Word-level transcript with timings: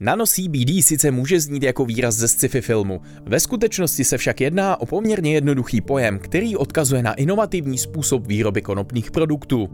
Nano 0.00 0.26
CBD 0.26 0.82
sice 0.82 1.10
může 1.10 1.40
znít 1.40 1.62
jako 1.62 1.84
výraz 1.84 2.14
ze 2.14 2.28
sci-fi 2.28 2.60
filmu, 2.60 3.00
ve 3.26 3.40
skutečnosti 3.40 4.04
se 4.04 4.18
však 4.18 4.40
jedná 4.40 4.80
o 4.80 4.86
poměrně 4.86 5.34
jednoduchý 5.34 5.80
pojem, 5.80 6.18
který 6.18 6.56
odkazuje 6.56 7.02
na 7.02 7.14
inovativní 7.14 7.78
způsob 7.78 8.26
výroby 8.26 8.62
konopných 8.62 9.10
produktů. 9.10 9.68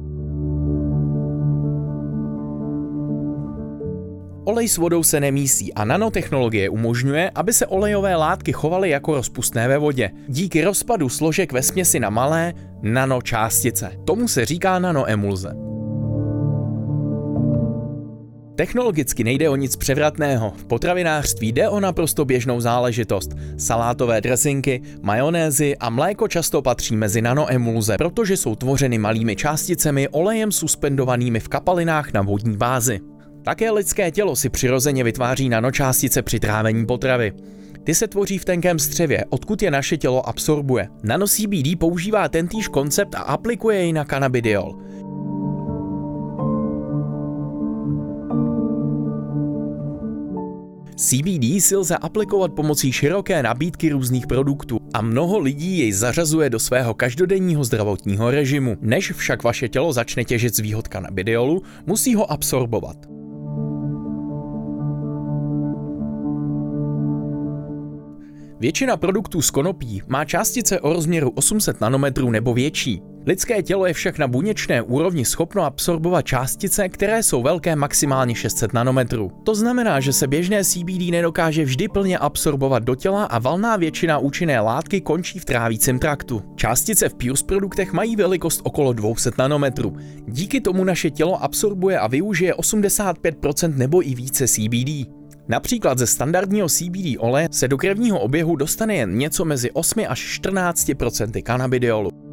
Olej 4.44 4.68
s 4.68 4.76
vodou 4.76 5.02
se 5.02 5.20
nemísí 5.20 5.74
a 5.74 5.84
nanotechnologie 5.84 6.68
umožňuje, 6.68 7.30
aby 7.34 7.52
se 7.52 7.66
olejové 7.66 8.16
látky 8.16 8.52
chovaly 8.52 8.90
jako 8.90 9.14
rozpustné 9.14 9.68
ve 9.68 9.78
vodě. 9.78 10.10
Díky 10.28 10.64
rozpadu 10.64 11.08
složek 11.08 11.52
ve 11.52 11.62
směsi 11.62 12.00
na 12.00 12.10
malé 12.10 12.54
nanočástice. 12.82 13.90
Tomu 14.04 14.28
se 14.28 14.44
říká 14.44 14.78
nanoemulze. 14.78 15.73
Technologicky 18.56 19.24
nejde 19.24 19.48
o 19.48 19.56
nic 19.56 19.76
převratného. 19.76 20.52
V 20.56 20.64
potravinářství 20.64 21.52
jde 21.52 21.68
o 21.68 21.80
naprosto 21.80 22.24
běžnou 22.24 22.60
záležitost. 22.60 23.30
Salátové 23.58 24.20
dresinky, 24.20 24.82
majonézy 25.02 25.76
a 25.76 25.90
mléko 25.90 26.28
často 26.28 26.62
patří 26.62 26.96
mezi 26.96 27.22
nanoemulze, 27.22 27.96
protože 27.98 28.36
jsou 28.36 28.54
tvořeny 28.54 28.98
malými 28.98 29.36
částicemi 29.36 30.08
olejem 30.08 30.52
suspendovanými 30.52 31.40
v 31.40 31.48
kapalinách 31.48 32.12
na 32.12 32.22
vodní 32.22 32.56
bázi. 32.56 33.00
Také 33.44 33.70
lidské 33.70 34.10
tělo 34.10 34.36
si 34.36 34.48
přirozeně 34.48 35.04
vytváří 35.04 35.48
nanočástice 35.48 36.22
při 36.22 36.40
trávení 36.40 36.86
potravy. 36.86 37.32
Ty 37.84 37.94
se 37.94 38.08
tvoří 38.08 38.38
v 38.38 38.44
tenkém 38.44 38.78
střevě, 38.78 39.24
odkud 39.28 39.62
je 39.62 39.70
naše 39.70 39.96
tělo 39.96 40.28
absorbuje. 40.28 40.88
Nano 41.02 41.26
CBD 41.26 41.78
používá 41.78 42.28
tentýž 42.28 42.68
koncept 42.68 43.14
a 43.14 43.18
aplikuje 43.18 43.78
jej 43.78 43.92
na 43.92 44.04
cannabidiol. 44.04 44.78
CBD 50.96 51.60
si 51.60 51.76
lze 51.76 51.96
aplikovat 51.96 52.52
pomocí 52.52 52.92
široké 52.92 53.42
nabídky 53.42 53.90
různých 53.90 54.26
produktů 54.26 54.78
a 54.94 55.02
mnoho 55.02 55.38
lidí 55.38 55.78
jej 55.78 55.92
zařazuje 55.92 56.50
do 56.50 56.58
svého 56.58 56.94
každodenního 56.94 57.64
zdravotního 57.64 58.30
režimu. 58.30 58.76
Než 58.80 59.12
však 59.12 59.42
vaše 59.42 59.68
tělo 59.68 59.92
začne 59.92 60.24
těžit 60.24 60.56
z 60.56 60.58
výhod 60.58 60.88
cannabidiolu, 60.88 61.62
musí 61.86 62.14
ho 62.14 62.32
absorbovat. 62.32 62.96
Většina 68.60 68.96
produktů 68.96 69.42
z 69.42 69.50
konopí 69.50 70.02
má 70.08 70.24
částice 70.24 70.80
o 70.80 70.92
rozměru 70.92 71.30
800 71.30 71.80
nanometrů 71.80 72.30
nebo 72.30 72.54
větší. 72.54 73.02
Lidské 73.26 73.62
tělo 73.62 73.86
je 73.86 73.92
však 73.92 74.18
na 74.18 74.28
buněčné 74.28 74.82
úrovni 74.82 75.24
schopno 75.24 75.62
absorbovat 75.62 76.26
částice, 76.26 76.88
které 76.88 77.22
jsou 77.22 77.42
velké 77.42 77.76
maximálně 77.76 78.34
600 78.34 78.72
nanometrů. 78.72 79.30
To 79.44 79.54
znamená, 79.54 80.00
že 80.00 80.12
se 80.12 80.26
běžné 80.26 80.64
CBD 80.64 81.10
nedokáže 81.10 81.64
vždy 81.64 81.88
plně 81.88 82.18
absorbovat 82.18 82.82
do 82.82 82.94
těla 82.94 83.24
a 83.24 83.38
valná 83.38 83.76
většina 83.76 84.18
účinné 84.18 84.60
látky 84.60 85.00
končí 85.00 85.38
v 85.38 85.44
trávícím 85.44 85.98
traktu. 85.98 86.42
Částice 86.56 87.08
v 87.08 87.14
Pure 87.14 87.42
produktech 87.46 87.92
mají 87.92 88.16
velikost 88.16 88.60
okolo 88.64 88.92
200 88.92 89.30
nanometrů. 89.38 89.96
Díky 90.26 90.60
tomu 90.60 90.84
naše 90.84 91.10
tělo 91.10 91.42
absorbuje 91.42 91.98
a 91.98 92.06
využije 92.06 92.52
85% 92.54 93.76
nebo 93.76 94.08
i 94.08 94.14
více 94.14 94.48
CBD. 94.48 95.08
Například 95.48 95.98
ze 95.98 96.06
standardního 96.06 96.68
CBD 96.68 97.16
oleje 97.18 97.48
se 97.52 97.68
do 97.68 97.78
krevního 97.78 98.20
oběhu 98.20 98.56
dostane 98.56 98.94
jen 98.94 99.18
něco 99.18 99.44
mezi 99.44 99.70
8 99.70 100.04
až 100.08 100.40
14% 100.42 101.42
cannabidiolu. 101.42 102.23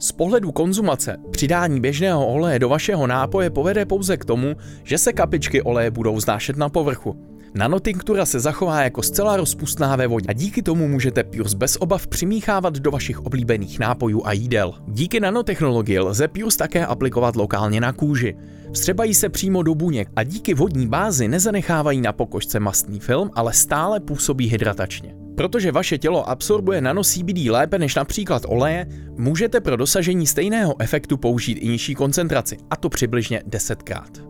Z 0.00 0.12
pohledu 0.12 0.52
konzumace 0.52 1.16
přidání 1.30 1.80
běžného 1.80 2.26
oleje 2.26 2.58
do 2.58 2.68
vašeho 2.68 3.06
nápoje 3.06 3.50
povede 3.50 3.86
pouze 3.86 4.16
k 4.16 4.24
tomu, 4.24 4.56
že 4.84 4.98
se 4.98 5.12
kapičky 5.12 5.62
oleje 5.62 5.90
budou 5.90 6.20
znášet 6.20 6.56
na 6.56 6.68
povrchu. 6.68 7.16
Nanotinktura 7.54 8.26
se 8.26 8.40
zachová 8.40 8.82
jako 8.82 9.02
zcela 9.02 9.36
rozpustná 9.36 9.96
ve 9.96 10.06
vodě 10.06 10.26
a 10.28 10.32
díky 10.32 10.62
tomu 10.62 10.88
můžete 10.88 11.24
Pures 11.24 11.54
bez 11.54 11.76
obav 11.76 12.06
přimíchávat 12.06 12.74
do 12.74 12.90
vašich 12.90 13.20
oblíbených 13.20 13.78
nápojů 13.78 14.22
a 14.24 14.32
jídel. 14.32 14.74
Díky 14.88 15.20
nanotechnologii 15.20 15.98
lze 15.98 16.28
Pures 16.28 16.56
také 16.56 16.86
aplikovat 16.86 17.36
lokálně 17.36 17.80
na 17.80 17.92
kůži. 17.92 18.36
Vstřebají 18.72 19.14
se 19.14 19.28
přímo 19.28 19.62
do 19.62 19.74
buněk 19.74 20.08
a 20.16 20.22
díky 20.22 20.54
vodní 20.54 20.86
bázi 20.86 21.28
nezanechávají 21.28 22.00
na 22.00 22.12
pokožce 22.12 22.60
mastný 22.60 23.00
film, 23.00 23.30
ale 23.34 23.52
stále 23.52 24.00
působí 24.00 24.48
hydratačně. 24.48 25.27
Protože 25.38 25.72
vaše 25.72 25.98
tělo 25.98 26.28
absorbuje 26.28 26.80
nano 26.80 27.04
CBD 27.04 27.48
lépe 27.50 27.78
než 27.78 27.94
například 27.94 28.42
oleje, 28.46 28.86
můžete 29.16 29.60
pro 29.60 29.76
dosažení 29.76 30.26
stejného 30.26 30.74
efektu 30.78 31.16
použít 31.16 31.58
i 31.58 31.68
nižší 31.68 31.94
koncentraci, 31.94 32.56
a 32.70 32.76
to 32.76 32.88
přibližně 32.88 33.42
10krát. 33.48 34.27